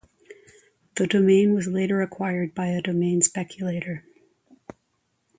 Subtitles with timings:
[0.95, 4.03] The domain was later acquired by a domain speculator.